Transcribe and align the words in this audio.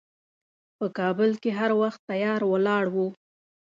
په 0.77 0.85
کابل 0.97 1.29
کې 1.41 1.51
هر 1.59 1.71
وخت 1.81 1.99
تیار 2.09 2.41
ولاړ 2.51 2.85
و. 2.93 2.97